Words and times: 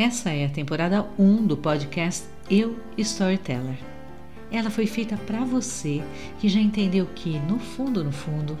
Essa 0.00 0.30
é 0.30 0.46
a 0.46 0.48
temporada 0.48 1.06
1 1.18 1.46
do 1.46 1.58
podcast 1.58 2.24
Eu 2.48 2.78
Storyteller. 2.96 3.76
Ela 4.50 4.70
foi 4.70 4.86
feita 4.86 5.14
para 5.26 5.44
você 5.44 6.02
que 6.38 6.48
já 6.48 6.58
entendeu 6.58 7.04
que, 7.14 7.38
no 7.40 7.58
fundo, 7.58 8.02
no 8.02 8.10
fundo, 8.10 8.58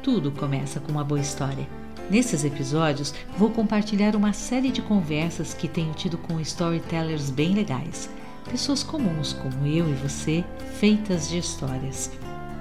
tudo 0.00 0.30
começa 0.30 0.78
com 0.78 0.92
uma 0.92 1.02
boa 1.02 1.20
história. 1.20 1.66
Nesses 2.08 2.44
episódios, 2.44 3.12
vou 3.36 3.50
compartilhar 3.50 4.14
uma 4.14 4.32
série 4.32 4.70
de 4.70 4.80
conversas 4.80 5.52
que 5.52 5.66
tenho 5.66 5.92
tido 5.92 6.16
com 6.16 6.38
storytellers 6.38 7.30
bem 7.30 7.52
legais, 7.52 8.08
pessoas 8.48 8.84
comuns 8.84 9.32
como 9.32 9.66
eu 9.66 9.90
e 9.90 9.94
você, 9.94 10.44
feitas 10.78 11.28
de 11.28 11.38
histórias. 11.38 12.12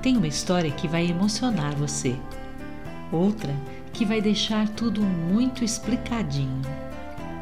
Tem 0.01 0.17
uma 0.17 0.27
história 0.27 0.71
que 0.71 0.87
vai 0.87 1.07
emocionar 1.07 1.75
você, 1.75 2.15
outra 3.11 3.55
que 3.93 4.03
vai 4.03 4.19
deixar 4.19 4.67
tudo 4.69 5.03
muito 5.03 5.63
explicadinho. 5.63 6.84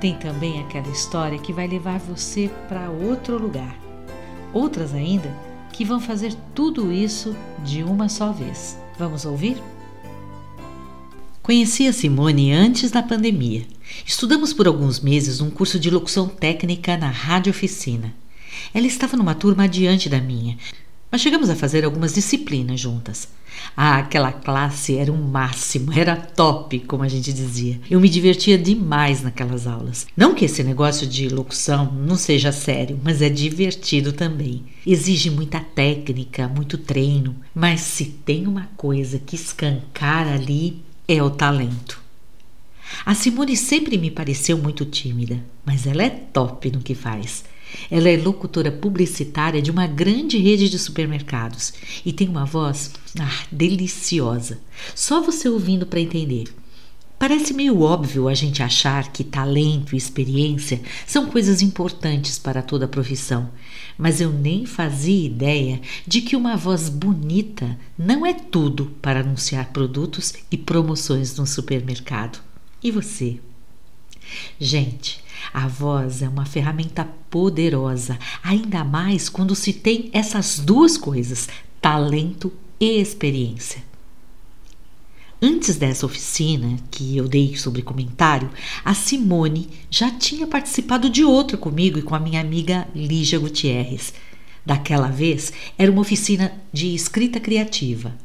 Tem 0.03 0.15
também 0.15 0.59
aquela 0.59 0.89
história 0.89 1.39
que 1.39 1.53
vai 1.53 1.65
levar 1.65 1.97
você 1.97 2.51
para 2.67 2.89
outro 2.89 3.41
lugar. 3.41 3.79
Outras 4.51 4.93
ainda 4.93 5.33
que 5.71 5.85
vão 5.85 5.97
fazer 5.97 6.35
tudo 6.53 6.91
isso 6.91 7.33
de 7.63 7.83
uma 7.83 8.09
só 8.09 8.33
vez. 8.33 8.77
Vamos 8.99 9.23
ouvir? 9.23 9.55
Conheci 11.41 11.87
a 11.87 11.93
Simone 11.93 12.51
antes 12.51 12.91
da 12.91 13.01
pandemia. 13.01 13.65
Estudamos 14.05 14.51
por 14.51 14.67
alguns 14.67 14.99
meses 14.99 15.39
um 15.39 15.49
curso 15.49 15.79
de 15.79 15.89
locução 15.89 16.27
técnica 16.27 16.97
na 16.97 17.07
Rádio 17.07 17.51
Oficina. 17.51 18.13
Ela 18.73 18.87
estava 18.87 19.15
numa 19.15 19.33
turma 19.33 19.63
adiante 19.63 20.09
da 20.09 20.19
minha, 20.19 20.57
mas 21.13 21.21
chegamos 21.21 21.47
a 21.47 21.55
fazer 21.55 21.85
algumas 21.85 22.15
disciplinas 22.15 22.79
juntas. 22.79 23.27
Ah, 23.77 23.97
aquela 23.97 24.31
classe 24.31 24.97
era 24.97 25.11
um 25.11 25.21
máximo, 25.21 25.93
era 25.95 26.15
top, 26.15 26.79
como 26.79 27.03
a 27.03 27.07
gente 27.07 27.31
dizia. 27.31 27.79
Eu 27.87 27.99
me 27.99 28.09
divertia 28.09 28.57
demais 28.57 29.21
naquelas 29.21 29.67
aulas. 29.67 30.07
Não 30.17 30.33
que 30.33 30.45
esse 30.45 30.63
negócio 30.63 31.05
de 31.05 31.29
locução 31.29 31.93
não 31.93 32.15
seja 32.15 32.51
sério, 32.51 32.99
mas 33.03 33.21
é 33.21 33.29
divertido 33.29 34.11
também. 34.11 34.63
Exige 34.87 35.29
muita 35.29 35.59
técnica, 35.59 36.47
muito 36.47 36.79
treino, 36.79 37.35
mas 37.53 37.81
se 37.81 38.05
tem 38.05 38.47
uma 38.47 38.67
coisa 38.75 39.19
que 39.19 39.35
escancara 39.35 40.33
ali, 40.33 40.81
é 41.07 41.21
o 41.21 41.29
talento. 41.29 42.01
A 43.05 43.13
Simone 43.13 43.55
sempre 43.55 43.99
me 43.99 44.09
pareceu 44.09 44.57
muito 44.57 44.83
tímida, 44.83 45.39
mas 45.63 45.85
ela 45.85 46.01
é 46.01 46.09
top 46.09 46.71
no 46.71 46.79
que 46.79 46.95
faz. 46.95 47.43
Ela 47.89 48.09
é 48.09 48.17
locutora 48.17 48.71
publicitária 48.71 49.61
de 49.61 49.71
uma 49.71 49.87
grande 49.87 50.37
rede 50.37 50.69
de 50.69 50.79
supermercados 50.79 51.73
e 52.05 52.11
tem 52.11 52.27
uma 52.27 52.45
voz 52.45 52.91
ah, 53.19 53.43
deliciosa. 53.51 54.59
Só 54.95 55.21
você 55.21 55.47
ouvindo 55.49 55.85
para 55.85 55.99
entender. 55.99 56.45
Parece 57.23 57.53
meio 57.53 57.79
óbvio 57.79 58.27
a 58.27 58.33
gente 58.33 58.61
achar 58.61 59.13
que 59.13 59.23
talento 59.23 59.93
e 59.93 59.97
experiência 59.97 60.81
são 61.07 61.27
coisas 61.27 61.61
importantes 61.61 62.37
para 62.37 62.61
toda 62.61 62.83
a 62.83 62.89
profissão, 62.89 63.49
mas 63.97 64.19
eu 64.19 64.29
nem 64.29 64.65
fazia 64.65 65.25
ideia 65.25 65.79
de 66.05 66.19
que 66.19 66.35
uma 66.35 66.57
voz 66.57 66.89
bonita 66.89 67.79
não 67.97 68.25
é 68.25 68.33
tudo 68.33 68.91
para 69.01 69.21
anunciar 69.21 69.71
produtos 69.71 70.33
e 70.51 70.57
promoções 70.57 71.37
no 71.37 71.47
supermercado. 71.47 72.43
E 72.83 72.91
você? 72.91 73.39
Gente, 74.59 75.23
a 75.53 75.67
voz 75.67 76.21
é 76.21 76.29
uma 76.29 76.45
ferramenta 76.45 77.05
poderosa, 77.29 78.17
ainda 78.43 78.83
mais 78.83 79.29
quando 79.29 79.55
se 79.55 79.73
tem 79.73 80.09
essas 80.13 80.59
duas 80.59 80.97
coisas, 80.97 81.49
talento 81.81 82.51
e 82.79 82.99
experiência. 82.99 83.83
Antes 85.41 85.75
dessa 85.75 86.05
oficina 86.05 86.77
que 86.89 87.17
eu 87.17 87.27
dei 87.27 87.57
sobre 87.57 87.81
comentário, 87.81 88.49
a 88.85 88.93
Simone 88.93 89.67
já 89.91 90.09
tinha 90.09 90.47
participado 90.47 91.09
de 91.09 91.25
outra 91.25 91.57
comigo 91.57 91.99
e 91.99 92.01
com 92.01 92.15
a 92.15 92.19
minha 92.19 92.39
amiga 92.39 92.87
Lígia 92.95 93.39
Gutierrez. 93.39 94.13
Daquela 94.65 95.09
vez 95.09 95.51
era 95.77 95.91
uma 95.91 95.99
oficina 95.99 96.53
de 96.71 96.95
escrita 96.95 97.41
criativa. 97.41 98.15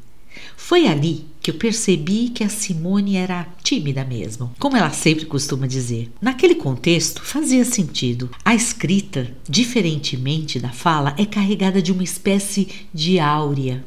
Foi 0.57 0.87
ali 0.87 1.27
que 1.41 1.51
eu 1.51 1.55
percebi 1.55 2.29
que 2.29 2.45
a 2.45 2.49
Simone 2.49 3.17
era 3.17 3.47
tímida 3.63 4.05
mesmo, 4.05 4.53
como 4.59 4.77
ela 4.77 4.91
sempre 4.91 5.27
costuma 5.27 5.67
dizer. 5.67 6.11
Naquele 6.21 6.55
contexto, 6.55 7.23
fazia 7.23 7.65
sentido. 7.65 8.31
A 8.45 8.55
escrita, 8.55 9.35
diferentemente 9.49 10.59
da 10.59 10.71
fala, 10.71 11.15
é 11.19 11.25
carregada 11.25 11.81
de 11.81 11.93
uma 11.93 12.05
espécie 12.05 12.69
de 12.93 13.19
áurea, 13.19 13.85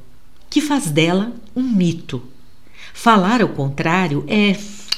que 0.50 0.62
faz 0.62 0.90
dela 0.90 1.34
um 1.56 1.64
mito 1.64 2.22
Falar 2.94 3.42
ao 3.42 3.50
contrário 3.50 4.24
é, 4.28 4.54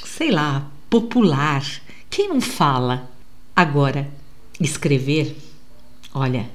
sei 0.05 0.31
lá, 0.31 0.69
popular. 0.89 1.63
Quem 2.09 2.27
não 2.27 2.41
fala? 2.41 3.09
Agora, 3.55 4.09
escrever, 4.59 5.37
olha, 6.13 6.49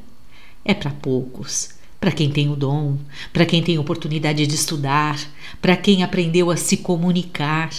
é 0.64 0.74
para 0.74 0.90
poucos. 0.90 1.70
Para 2.00 2.12
quem 2.12 2.30
tem 2.30 2.48
o 2.48 2.56
dom, 2.56 2.96
para 3.32 3.44
quem 3.44 3.62
tem 3.62 3.78
oportunidade 3.78 4.46
de 4.46 4.54
estudar, 4.54 5.18
para 5.60 5.76
quem 5.76 6.02
aprendeu 6.02 6.50
a 6.50 6.56
se 6.56 6.76
comunicar, 6.76 7.70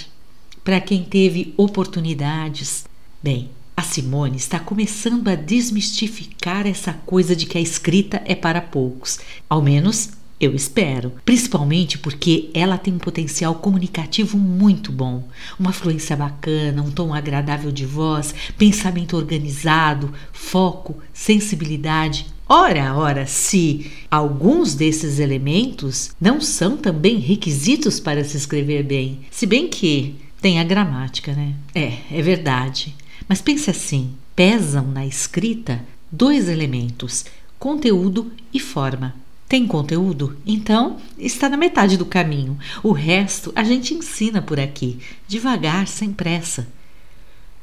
para 0.64 0.82
quem 0.82 1.04
teve 1.04 1.54
oportunidades. 1.56 2.86
Bem, 3.24 3.50
a 3.78 3.82
Simone 3.82 4.36
está 4.36 4.60
começando 4.60 5.30
a 5.30 5.36
desmistificar 5.36 6.68
essa 6.68 6.92
coisa 6.92 7.34
de 7.34 7.46
que 7.46 7.58
a 7.58 7.62
escrita 7.62 8.22
é 8.26 8.36
para 8.36 8.60
poucos. 8.60 9.20
Ao 9.50 9.62
menos 9.62 10.10
eu 10.40 10.56
espero, 10.56 11.14
principalmente 11.26 11.98
porque 11.98 12.50
ela 12.54 12.78
tem 12.78 12.94
um 12.94 12.98
potencial 12.98 13.56
comunicativo 13.56 14.38
muito 14.38 14.92
bom, 14.92 15.28
uma 15.60 15.74
fluência 15.74 16.16
bacana, 16.16 16.82
um 16.82 16.92
tom 16.92 17.14
agradável 17.14 17.72
de 17.72 17.86
voz, 17.86 18.34
pensamento 18.58 19.18
organizado, 19.18 20.14
foco, 20.32 20.98
sensibilidade. 21.14 22.26
Ora, 22.52 22.96
ora, 22.96 23.28
se 23.28 23.92
alguns 24.10 24.74
desses 24.74 25.20
elementos 25.20 26.10
não 26.20 26.42
são 26.42 26.76
também 26.76 27.20
requisitos 27.20 28.00
para 28.00 28.24
se 28.24 28.38
escrever 28.38 28.82
bem, 28.82 29.20
se 29.30 29.46
bem 29.46 29.68
que 29.68 30.16
tem 30.42 30.60
a 30.60 30.64
gramática, 30.64 31.32
né? 31.34 31.54
É, 31.76 32.00
é 32.10 32.22
verdade. 32.24 32.96
Mas 33.28 33.40
pense 33.40 33.70
assim: 33.70 34.14
pesam 34.36 34.88
na 34.88 35.06
escrita 35.06 35.86
dois 36.12 36.50
elementos, 36.50 37.24
conteúdo 37.60 38.32
e 38.52 38.60
forma. 38.60 39.14
Tem 39.48 39.68
conteúdo? 39.68 40.36
Então 40.44 40.98
está 41.20 41.50
na 41.50 41.58
metade 41.58 41.98
do 41.98 42.06
caminho. 42.06 42.58
O 42.82 42.94
resto 42.94 43.52
a 43.56 43.64
gente 43.64 43.94
ensina 43.94 44.42
por 44.42 44.60
aqui, 44.60 44.98
devagar, 45.28 45.88
sem 45.88 46.12
pressa. 46.12 46.68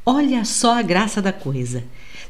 Olha 0.04 0.44
só 0.44 0.78
a 0.78 0.82
graça 0.82 1.20
da 1.20 1.32
coisa. 1.32 1.82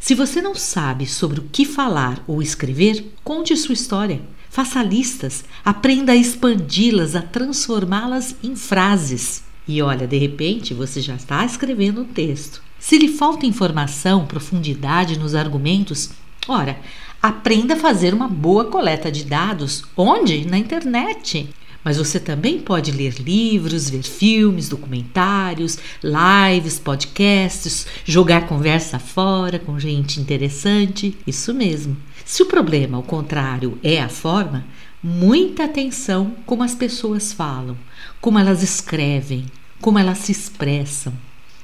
Se 0.06 0.14
você 0.14 0.40
não 0.40 0.54
sabe 0.54 1.04
sobre 1.04 1.40
o 1.40 1.48
que 1.50 1.64
falar 1.64 2.22
ou 2.28 2.40
escrever, 2.40 3.12
conte 3.24 3.56
sua 3.56 3.72
história. 3.72 4.22
Faça 4.48 4.80
listas, 4.80 5.44
aprenda 5.64 6.12
a 6.12 6.14
expandi-las, 6.14 7.16
a 7.16 7.22
transformá-las 7.22 8.36
em 8.40 8.54
frases. 8.54 9.42
E 9.66 9.82
olha, 9.82 10.06
de 10.06 10.16
repente 10.16 10.72
você 10.72 11.00
já 11.00 11.16
está 11.16 11.44
escrevendo 11.44 12.02
um 12.02 12.04
texto. 12.04 12.62
Se 12.78 12.96
lhe 12.96 13.08
falta 13.08 13.46
informação, 13.46 14.26
profundidade 14.26 15.18
nos 15.18 15.34
argumentos, 15.34 16.10
ora, 16.46 16.78
Aprenda 17.22 17.74
a 17.74 17.76
fazer 17.78 18.14
uma 18.14 18.28
boa 18.28 18.66
coleta 18.66 19.10
de 19.10 19.24
dados. 19.24 19.82
Onde? 19.96 20.46
Na 20.46 20.56
internet. 20.56 21.48
Mas 21.86 21.98
você 21.98 22.18
também 22.18 22.58
pode 22.58 22.90
ler 22.90 23.14
livros, 23.20 23.88
ver 23.88 24.02
filmes, 24.02 24.68
documentários, 24.68 25.78
lives, 26.02 26.80
podcasts, 26.80 27.86
jogar 28.04 28.48
conversa 28.48 28.98
fora 28.98 29.60
com 29.60 29.78
gente 29.78 30.20
interessante. 30.20 31.16
Isso 31.24 31.54
mesmo. 31.54 31.96
Se 32.24 32.42
o 32.42 32.46
problema, 32.46 32.96
ao 32.96 33.04
contrário, 33.04 33.78
é 33.84 34.02
a 34.02 34.08
forma, 34.08 34.66
muita 35.00 35.62
atenção 35.62 36.34
como 36.44 36.64
as 36.64 36.74
pessoas 36.74 37.32
falam, 37.32 37.78
como 38.20 38.36
elas 38.36 38.64
escrevem, 38.64 39.46
como 39.80 39.96
elas 39.96 40.18
se 40.18 40.32
expressam. 40.32 41.12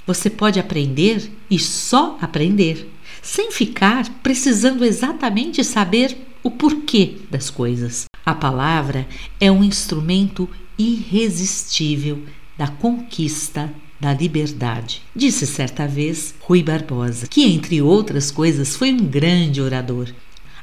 Você 0.07 0.31
pode 0.31 0.61
aprender 0.61 1.33
e 1.51 1.59
só 1.59 2.17
aprender 2.21 2.89
sem 3.21 3.51
ficar 3.51 4.09
precisando 4.23 4.85
exatamente 4.85 5.65
saber 5.65 6.17
o 6.45 6.51
porquê 6.53 7.17
das 7.29 7.51
coisas. 7.51 8.05
A 8.25 8.35
palavra 8.35 9.07
é 9.41 9.51
um 9.51 9.65
instrumento 9.65 10.49
irresistível 10.79 12.25
da 12.57 12.69
conquista 12.69 13.73
da 13.99 14.15
liberdade. 14.15 15.03
Disse 15.15 15.47
certa 15.47 15.87
vez 15.87 16.35
Rui 16.41 16.63
Barbosa, 16.63 17.27
que 17.27 17.45
entre 17.45 17.83
outras 17.83 18.31
coisas 18.31 18.77
foi 18.77 18.93
um 18.93 19.05
grande 19.05 19.61
orador. 19.61 20.13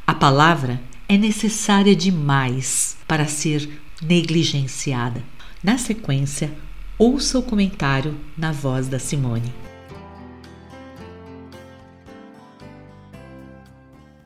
A 0.07 0.13
palavra 0.13 0.81
é 1.07 1.17
necessária 1.17 1.95
demais 1.95 2.97
para 3.07 3.27
ser 3.27 3.69
negligenciada. 4.01 5.21
Na 5.61 5.77
sequência, 5.77 6.51
ouça 6.97 7.39
o 7.39 7.43
comentário 7.43 8.17
na 8.37 8.51
voz 8.53 8.87
da 8.87 8.99
Simone. 8.99 9.53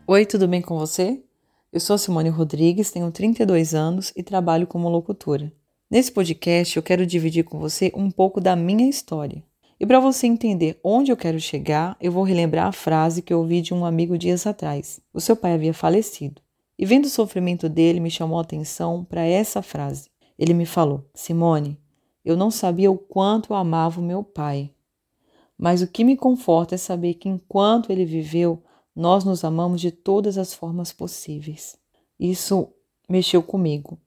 Oi, 0.06 0.26
tudo 0.26 0.48
bem 0.48 0.62
com 0.62 0.78
você? 0.78 1.24
Eu 1.74 1.80
sou 1.80 1.98
Simone 1.98 2.30
Rodrigues, 2.30 2.92
tenho 2.92 3.12
32 3.12 3.74
anos 3.74 4.14
e 4.16 4.22
trabalho 4.22 4.68
como 4.68 4.88
locutora. 4.88 5.52
Nesse 5.90 6.12
podcast 6.12 6.78
eu 6.78 6.84
quero 6.84 7.04
dividir 7.04 7.44
com 7.44 7.58
você 7.58 7.92
um 7.96 8.12
pouco 8.12 8.40
da 8.40 8.56
minha 8.56 8.88
história. 8.88 9.44
E 9.80 9.86
para 9.88 10.00
você 10.00 10.28
entender 10.28 10.80
onde 10.84 11.12
eu 11.12 11.18
quero 11.18 11.40
chegar, 11.40 11.98
eu 12.00 12.12
vou 12.12 12.24
relembrar 12.24 12.68
a 12.68 12.72
frase 12.72 13.24
que 13.24 13.34
eu 13.34 13.40
ouvi 13.40 13.60
de 13.60 13.74
um 13.74 13.86
amigo 13.86 14.20
dias 14.20 14.46
atrás. 14.46 15.02
O 15.12 15.20
seu 15.20 15.36
pai 15.36 15.54
havia 15.54 15.74
falecido. 15.74 16.40
E 16.78 16.86
vendo 16.86 17.06
o 17.06 17.10
sofrimento 17.10 17.68
dele, 17.68 18.00
me 18.00 18.12
chamou 18.12 18.38
a 18.38 18.44
atenção 18.44 19.04
para 19.04 19.26
essa 19.26 19.64
frase. 19.64 20.12
Ele 20.38 20.54
me 20.54 20.68
falou: 20.68 21.10
Simone, 21.16 21.80
eu 22.24 22.38
não 22.38 22.52
sabia 22.52 22.92
o 22.92 23.00
quanto 23.00 23.52
eu 23.52 23.56
amava 23.56 24.00
o 24.00 24.04
meu 24.04 24.24
pai. 24.24 24.70
Mas 25.58 25.82
o 25.82 25.88
que 25.88 26.04
me 26.04 26.16
conforta 26.16 26.76
é 26.76 26.78
saber 26.78 27.16
que 27.16 27.28
enquanto 27.28 27.92
ele 27.92 28.06
viveu, 28.06 28.62
nós 28.96 29.24
nos 29.24 29.44
amamos 29.44 29.82
de 29.82 29.92
todas 29.92 30.38
as 30.38 30.54
formas 30.54 30.92
possíveis. 30.92 31.78
Isso 32.20 32.70
mexeu 33.10 33.42
comigo, 33.42 34.00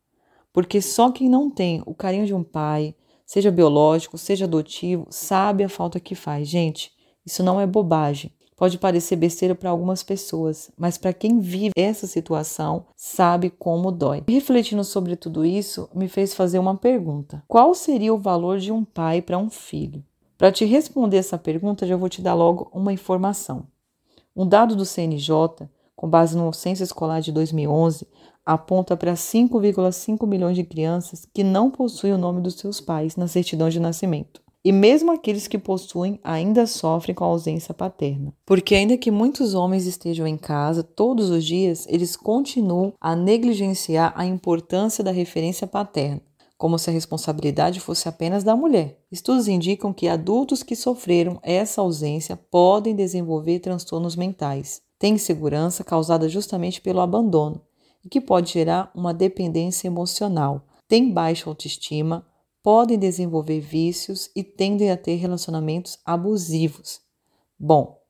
porque 0.53 0.81
só 0.81 1.11
quem 1.11 1.29
não 1.29 1.51
tem 1.51 1.83
o 1.85 1.95
carinho 1.95 2.27
de 2.27 2.35
um 2.35 2.43
pai, 2.43 2.95
seja 3.25 3.51
biológico, 3.51 4.17
seja 4.17 4.45
adotivo, 4.45 5.07
sabe 5.11 5.65
a 5.65 5.69
falta 5.69 6.01
que 6.01 6.15
faz. 6.15 6.49
Gente, 6.49 6.93
isso 7.25 7.43
não 7.43 7.61
é 7.61 7.67
bobagem. 7.67 8.33
Pode 8.57 8.79
parecer 8.79 9.17
besteira 9.17 9.55
para 9.55 9.69
algumas 9.69 10.03
pessoas, 10.03 10.71
mas 10.79 10.97
para 10.97 11.13
quem 11.13 11.41
vive 11.41 11.73
essa 11.77 12.07
situação, 12.07 12.87
sabe 12.97 13.51
como 13.51 13.93
dói. 13.93 14.25
Refletindo 14.27 14.83
sobre 14.83 15.15
tudo 15.15 15.45
isso, 15.45 15.91
me 15.95 16.09
fez 16.09 16.33
fazer 16.33 16.59
uma 16.59 16.75
pergunta: 16.75 17.45
qual 17.47 17.75
seria 17.75 18.15
o 18.15 18.19
valor 18.19 18.59
de 18.59 18.73
um 18.73 18.83
pai 18.83 19.21
para 19.21 19.37
um 19.37 19.51
filho? 19.51 20.03
Para 20.39 20.51
te 20.51 20.65
responder 20.65 21.19
essa 21.19 21.37
pergunta, 21.37 21.87
já 21.87 21.97
vou 21.97 22.09
te 22.09 22.23
dar 22.23 22.33
logo 22.33 22.71
uma 22.73 22.95
informação. 22.95 23.67
Um 24.37 24.47
dado 24.47 24.77
do 24.77 24.85
CNJ, 24.85 25.67
com 25.97 26.11
base 26.11 26.37
no 26.37 26.53
Censo 26.53 26.83
Escolar 26.83 27.21
de 27.21 27.33
2011, 27.33 28.07
aponta 28.45 28.95
para 28.95 29.15
5,5 29.15 30.27
milhões 30.27 30.55
de 30.55 30.63
crianças 30.63 31.27
que 31.33 31.43
não 31.43 31.71
possuem 31.71 32.13
o 32.13 32.19
nome 32.19 32.43
dos 32.43 32.57
seus 32.57 32.79
pais 32.79 33.17
na 33.17 33.27
certidão 33.27 33.71
de 33.71 33.81
nascimento. 33.81 34.43
E 34.63 34.73
mesmo 34.73 35.13
aqueles 35.13 35.49
que 35.49 35.57
possuem 35.57 36.21
ainda 36.23 36.67
sofrem 36.67 37.15
com 37.15 37.25
a 37.25 37.29
ausência 37.29 37.73
paterna. 37.73 38.35
Porque, 38.45 38.75
ainda 38.75 38.99
que 38.99 39.11
muitos 39.11 39.55
homens 39.55 39.87
estejam 39.87 40.27
em 40.27 40.37
casa 40.37 40.83
todos 40.83 41.31
os 41.31 41.45
dias, 41.45 41.87
eles 41.89 42.15
continuam 42.15 42.93
a 43.01 43.17
negligenciar 43.17 44.13
a 44.17 44.27
importância 44.27 45.03
da 45.03 45.13
referência 45.13 45.67
paterna, 45.67 46.21
como 46.57 46.79
se 46.79 46.89
a 46.89 46.93
responsabilidade 46.93 47.81
fosse 47.81 48.09
apenas 48.09 48.43
da 48.43 48.57
mulher. 48.57 48.99
Estudos 49.11 49.47
indicam 49.49 49.93
que 49.93 50.09
adultos 50.09 50.63
que 50.63 50.75
sofreram 50.75 51.39
essa 51.43 51.81
ausência 51.81 52.37
podem 52.37 52.95
desenvolver 52.95 53.61
transtornos 53.61 54.17
mentais, 54.17 54.81
têm 54.99 55.15
insegurança 55.15 55.85
causada 55.85 56.29
justamente 56.29 56.81
pelo 56.81 57.01
abandono 57.01 57.61
e 58.05 58.09
que 58.09 58.21
pode 58.21 58.53
gerar 58.53 58.91
uma 58.95 59.13
dependência 59.13 59.87
emocional, 59.87 60.67
têm 60.89 61.13
baixa 61.13 61.51
autoestima, 61.51 62.27
podem 62.63 62.99
desenvolver 62.99 63.61
vícios 63.61 64.31
e 64.35 64.43
tendem 64.43 64.91
a 64.91 64.97
ter 64.97 65.17
relacionamentos 65.17 65.99
abusivos. 66.05 67.01
Bom, 67.59 68.01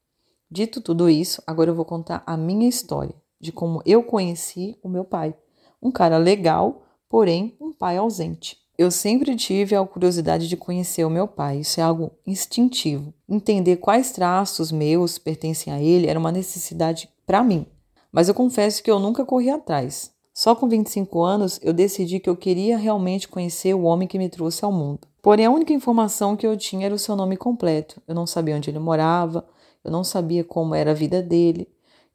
dito 0.51 0.81
tudo 0.81 1.11
isso, 1.11 1.43
agora 1.47 1.71
eu 1.71 1.75
vou 1.75 1.85
contar 1.85 2.23
a 2.27 2.37
minha 2.37 2.69
história 2.69 3.15
de 3.41 3.53
como 3.53 3.83
eu 3.85 4.03
conheci 4.03 4.79
o 4.83 4.89
meu 4.89 5.05
pai. 5.05 5.37
Um 5.83 5.91
cara 5.91 6.17
legal, 6.17 6.86
porém 7.08 7.56
um 7.61 7.73
pai 7.73 7.97
ausente. 7.97 8.58
Eu 8.79 8.91
sempre 8.91 9.35
tive 9.35 9.75
a 9.75 9.85
curiosidade 9.87 10.49
de 10.49 10.56
conhecer 10.56 11.05
o 11.05 11.11
meu 11.11 11.26
pai, 11.26 11.61
isso 11.61 11.81
é 11.81 11.82
algo 11.82 12.11
instintivo. 12.26 13.14
Entender 13.29 13.76
quais 13.76 14.12
traços 14.12 14.70
meus 14.70 15.19
pertencem 15.19 15.73
a 15.73 15.81
ele 15.81 16.06
era 16.06 16.19
uma 16.19 16.31
necessidade 16.31 17.08
para 17.26 17.43
mim. 17.43 17.67
Mas 18.12 18.29
eu 18.29 18.35
confesso 18.35 18.82
que 18.82 18.91
eu 18.91 18.99
nunca 18.99 19.25
corri 19.25 19.49
atrás. 19.49 20.12
Só 20.35 20.55
com 20.55 20.69
25 20.69 21.23
anos 21.23 21.58
eu 21.62 21.73
decidi 21.73 22.20
que 22.20 22.29
eu 22.29 22.37
queria 22.37 22.76
realmente 22.76 23.26
conhecer 23.26 23.73
o 23.75 23.85
homem 23.85 24.06
que 24.06 24.19
me 24.19 24.29
trouxe 24.29 24.62
ao 24.62 24.70
mundo. 24.70 25.09
Porém, 25.23 25.47
a 25.47 25.50
única 25.50 25.73
informação 25.73 26.37
que 26.37 26.47
eu 26.47 26.56
tinha 26.56 26.85
era 26.85 26.94
o 26.94 26.99
seu 26.99 27.17
nome 27.17 27.37
completo. 27.37 28.00
Eu 28.06 28.14
não 28.14 28.26
sabia 28.26 28.55
onde 28.55 28.69
ele 28.69 28.79
morava, 28.79 29.49
eu 29.82 29.91
não 29.91 30.05
sabia 30.05 30.44
como 30.44 30.75
era 30.75 30.91
a 30.91 30.94
vida 30.94 31.23
dele. 31.23 31.67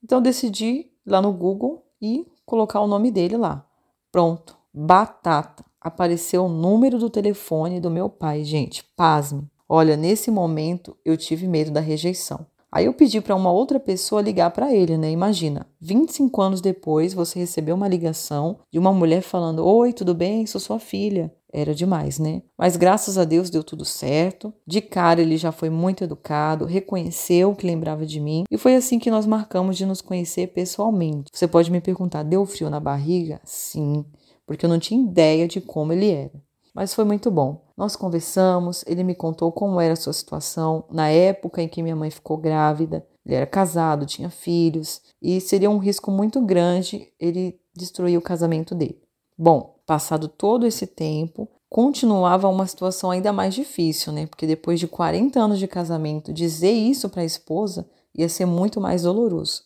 Então 0.03 0.21
decidi 0.21 0.65
ir 0.65 0.91
lá 1.05 1.21
no 1.21 1.33
Google 1.33 1.83
e 1.99 2.27
colocar 2.45 2.79
o 2.81 2.87
nome 2.87 3.09
dele 3.09 3.35
lá. 3.35 3.65
Pronto, 4.11 4.55
batata. 4.73 5.63
Apareceu 5.79 6.45
o 6.45 6.49
número 6.49 6.99
do 6.99 7.09
telefone 7.09 7.79
do 7.79 7.89
meu 7.89 8.09
pai, 8.09 8.43
gente. 8.43 8.83
Pasme. 8.95 9.49
Olha, 9.67 9.95
nesse 9.95 10.29
momento 10.29 10.95
eu 11.03 11.15
tive 11.17 11.47
medo 11.47 11.71
da 11.71 11.79
rejeição. 11.79 12.45
Aí 12.71 12.85
eu 12.85 12.93
pedi 12.93 13.19
para 13.19 13.35
uma 13.35 13.51
outra 13.51 13.81
pessoa 13.81 14.21
ligar 14.21 14.49
para 14.51 14.73
ele, 14.73 14.97
né? 14.97 15.11
Imagina, 15.11 15.67
25 15.81 16.41
anos 16.41 16.61
depois 16.61 17.13
você 17.13 17.39
recebeu 17.39 17.75
uma 17.75 17.87
ligação 17.87 18.59
de 18.71 18.79
uma 18.79 18.93
mulher 18.93 19.21
falando: 19.21 19.65
Oi, 19.65 19.91
tudo 19.91 20.13
bem? 20.13 20.45
Sou 20.45 20.61
sua 20.61 20.79
filha. 20.79 21.33
Era 21.53 21.75
demais, 21.75 22.17
né? 22.17 22.41
Mas 22.57 22.77
graças 22.77 23.17
a 23.17 23.25
Deus 23.25 23.49
deu 23.49 23.61
tudo 23.61 23.83
certo. 23.83 24.53
De 24.65 24.79
cara 24.79 25.21
ele 25.21 25.35
já 25.35 25.51
foi 25.51 25.69
muito 25.69 26.01
educado, 26.01 26.63
reconheceu 26.63 27.53
que 27.53 27.67
lembrava 27.67 28.05
de 28.05 28.21
mim 28.21 28.45
e 28.49 28.57
foi 28.57 28.75
assim 28.75 28.97
que 28.97 29.11
nós 29.11 29.25
marcamos 29.25 29.75
de 29.75 29.85
nos 29.85 29.99
conhecer 29.99 30.47
pessoalmente. 30.47 31.29
Você 31.33 31.49
pode 31.49 31.69
me 31.69 31.81
perguntar: 31.81 32.23
deu 32.23 32.45
frio 32.45 32.69
na 32.69 32.79
barriga? 32.79 33.41
Sim, 33.43 34.05
porque 34.51 34.65
eu 34.65 34.69
não 34.69 34.79
tinha 34.79 35.01
ideia 35.01 35.47
de 35.47 35.61
como 35.61 35.93
ele 35.93 36.11
era 36.11 36.41
mas 36.73 36.93
foi 36.93 37.03
muito 37.03 37.29
bom. 37.29 37.65
Nós 37.75 37.95
conversamos, 37.95 38.83
ele 38.87 39.03
me 39.03 39.15
contou 39.15 39.51
como 39.51 39.79
era 39.79 39.93
a 39.93 39.97
sua 39.97 40.13
situação 40.13 40.85
na 40.89 41.09
época 41.09 41.61
em 41.61 41.67
que 41.67 41.83
minha 41.83 41.95
mãe 41.95 42.09
ficou 42.09 42.37
grávida. 42.37 43.05
Ele 43.25 43.35
era 43.35 43.45
casado, 43.45 44.05
tinha 44.05 44.29
filhos 44.29 45.01
e 45.21 45.39
seria 45.41 45.69
um 45.69 45.77
risco 45.77 46.09
muito 46.09 46.41
grande 46.41 47.11
ele 47.19 47.59
destruir 47.75 48.17
o 48.17 48.21
casamento 48.21 48.73
dele. 48.73 49.01
Bom, 49.37 49.75
passado 49.85 50.27
todo 50.27 50.65
esse 50.65 50.87
tempo, 50.87 51.47
continuava 51.69 52.47
uma 52.47 52.67
situação 52.67 53.11
ainda 53.11 53.31
mais 53.33 53.53
difícil, 53.53 54.11
né? 54.11 54.25
Porque 54.27 54.47
depois 54.47 54.79
de 54.79 54.87
40 54.87 55.39
anos 55.39 55.59
de 55.59 55.67
casamento, 55.67 56.33
dizer 56.33 56.71
isso 56.71 57.09
para 57.09 57.21
a 57.21 57.25
esposa 57.25 57.87
ia 58.15 58.29
ser 58.29 58.45
muito 58.45 58.79
mais 58.79 59.03
doloroso. 59.03 59.63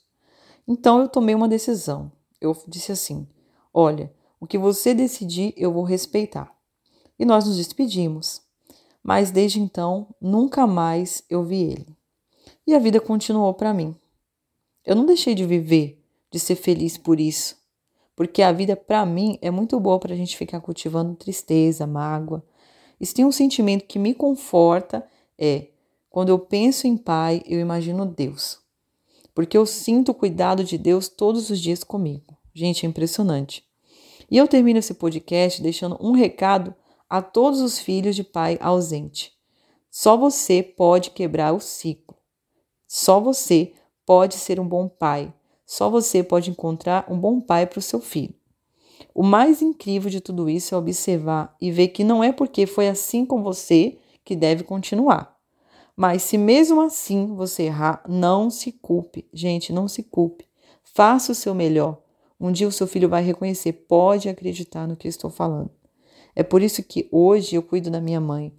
Então 0.68 1.00
eu 1.00 1.08
tomei 1.08 1.36
uma 1.36 1.48
decisão. 1.48 2.12
Eu 2.42 2.56
disse 2.68 2.92
assim: 2.92 3.28
Olha, 3.74 4.12
o 4.40 4.48
que 4.48 4.58
você 4.58 4.94
decidir, 4.94 5.54
eu 5.58 5.72
vou 5.72 5.84
respeitar 5.84 6.56
e 7.18 7.26
nós 7.26 7.46
nos 7.46 7.58
despedimos. 7.58 8.42
Mas 9.04 9.32
desde 9.32 9.60
então, 9.60 10.08
nunca 10.20 10.66
mais 10.66 11.24
eu 11.30 11.44
vi 11.44 11.64
ele. 11.64 11.96
E 12.66 12.74
a 12.74 12.80
vida 12.80 13.00
continuou 13.00 13.54
para 13.54 13.74
mim. 13.74 13.96
Eu 14.84 14.96
não 14.96 15.06
deixei 15.06 15.36
de 15.36 15.46
viver, 15.46 16.04
de 16.32 16.40
ser 16.40 16.56
feliz 16.56 16.98
por 16.98 17.20
isso, 17.20 17.58
porque 18.16 18.42
a 18.42 18.52
vida 18.52 18.76
para 18.76 19.06
mim 19.06 19.38
é 19.42 19.52
muito 19.52 19.80
boa 19.80 20.00
para 20.00 20.14
a 20.14 20.18
gente 20.18 20.38
ficar 20.38 20.62
cultivando 20.62 21.16
tristeza, 21.16 21.86
mágoa. 21.86 22.44
E 23.00 23.06
se 23.06 23.14
tem 23.14 23.26
um 23.26 23.32
sentimento 23.32 23.86
que 23.86 24.00
me 24.00 24.14
conforta 24.14 25.06
é 25.38 25.68
quando 26.10 26.30
eu 26.30 26.40
penso 26.40 26.88
em 26.88 26.96
Pai, 26.96 27.44
eu 27.46 27.60
imagino 27.60 28.06
Deus. 28.06 28.60
Porque 29.34 29.58
eu 29.58 29.66
sinto 29.66 30.12
o 30.12 30.16
cuidado 30.16 30.64
de 30.64 30.78
Deus 30.78 31.10
todos 31.10 31.50
os 31.50 31.60
dias 31.60 31.84
comigo. 31.84 32.38
Gente, 32.54 32.86
é 32.86 32.90
impressionante. 32.90 33.65
E 34.30 34.38
eu 34.38 34.48
termino 34.48 34.80
esse 34.80 34.94
podcast 34.94 35.62
deixando 35.62 35.98
um 36.00 36.12
recado 36.12 36.74
a 37.10 37.22
todos 37.22 37.62
os 37.62 37.80
filhos 37.80 38.16
de 38.16 38.24
pai 38.24 38.58
ausente. 38.60 39.34
Só 39.92 40.18
você 40.18 40.62
pode 40.62 41.12
quebrar 41.12 41.54
o 41.54 41.60
ciclo. 41.60 42.18
Só 42.88 43.20
você 43.20 43.74
pode 44.06 44.36
ser 44.36 44.60
um 44.60 44.68
bom 44.68 44.88
pai. 44.88 45.34
Só 45.66 45.90
você 45.90 46.24
pode 46.24 46.50
encontrar 46.50 47.06
um 47.10 47.18
bom 47.18 47.40
pai 47.40 47.66
para 47.66 47.80
o 47.80 47.82
seu 47.82 48.00
filho. 48.00 48.36
O 49.14 49.24
mais 49.24 49.62
incrível 49.62 50.10
de 50.10 50.20
tudo 50.20 50.50
isso 50.50 50.76
é 50.76 50.78
observar 50.78 51.56
e 51.60 51.72
ver 51.72 51.90
que 51.90 52.04
não 52.04 52.24
é 52.24 52.32
porque 52.32 52.66
foi 52.66 52.88
assim 52.88 53.26
com 53.26 53.42
você 53.42 53.98
que 54.24 54.36
deve 54.36 54.64
continuar. 54.64 55.36
Mas 55.96 56.24
se 56.24 56.38
mesmo 56.38 56.82
assim 56.82 57.34
você 57.34 57.64
errar, 57.64 58.04
não 58.08 58.50
se 58.50 58.74
culpe. 58.74 59.28
Gente, 59.34 59.72
não 59.72 59.88
se 59.88 60.04
culpe. 60.04 60.46
Faça 60.84 61.32
o 61.32 61.36
seu 61.36 61.56
melhor. 61.56 62.02
Um 62.46 62.52
dia 62.52 62.68
o 62.68 62.72
seu 62.72 62.86
filho 62.86 63.10
vai 63.10 63.24
reconhecer, 63.24 63.74
pode 63.74 64.30
acreditar 64.30 64.88
no 64.88 64.96
que 64.96 65.08
estou 65.08 65.32
falando. 65.32 65.72
É 66.36 66.44
por 66.44 66.62
isso 66.62 66.84
que 66.84 67.10
hoje 67.12 67.56
eu 67.56 67.64
cuido 67.64 67.90
da 67.90 68.00
minha 68.00 68.22
mãe, 68.22 68.54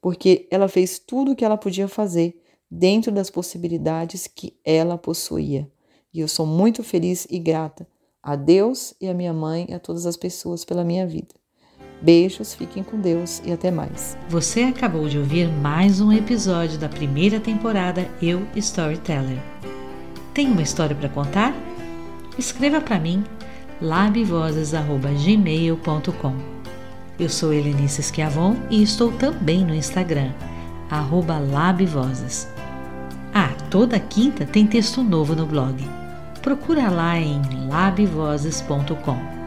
porque 0.00 0.48
ela 0.50 0.66
fez 0.66 0.98
tudo 0.98 1.30
o 1.30 1.36
que 1.36 1.44
ela 1.44 1.56
podia 1.56 1.86
fazer 1.86 2.42
dentro 2.68 3.12
das 3.12 3.30
possibilidades 3.30 4.26
que 4.26 4.58
ela 4.64 4.98
possuía. 4.98 5.70
E 6.12 6.18
eu 6.18 6.26
sou 6.26 6.44
muito 6.44 6.82
feliz 6.82 7.24
e 7.30 7.38
grata 7.38 7.86
a 8.20 8.34
Deus 8.34 8.92
e 9.00 9.06
a 9.06 9.14
minha 9.14 9.32
mãe 9.32 9.66
e 9.68 9.74
a 9.74 9.78
todas 9.78 10.04
as 10.04 10.16
pessoas 10.16 10.64
pela 10.64 10.82
minha 10.82 11.06
vida. 11.06 11.32
Beijos, 12.02 12.54
fiquem 12.54 12.82
com 12.82 13.00
Deus 13.00 13.40
e 13.44 13.52
até 13.52 13.70
mais. 13.70 14.16
Você 14.28 14.62
acabou 14.62 15.08
de 15.08 15.18
ouvir 15.18 15.46
mais 15.46 16.00
um 16.00 16.10
episódio 16.10 16.76
da 16.76 16.88
primeira 16.88 17.38
temporada 17.38 18.10
Eu 18.20 18.44
Storyteller. 18.56 19.38
Tem 20.34 20.48
uma 20.48 20.62
história 20.62 20.96
para 20.96 21.08
contar? 21.08 21.71
Escreva 22.38 22.80
para 22.80 22.98
mim 22.98 23.22
labvozes@gmail.com. 23.80 26.34
Eu 27.18 27.28
sou 27.28 27.52
Helenice 27.52 28.02
Schiavon 28.02 28.56
e 28.70 28.82
estou 28.82 29.12
também 29.12 29.64
no 29.64 29.74
Instagram, 29.74 30.30
Labvozes. 31.38 32.48
Ah, 33.34 33.50
toda 33.70 33.98
quinta 33.98 34.44
tem 34.44 34.66
texto 34.66 35.02
novo 35.02 35.34
no 35.34 35.46
blog. 35.46 35.82
Procura 36.42 36.90
lá 36.90 37.18
em 37.18 37.40
labvozes.com. 37.68 39.41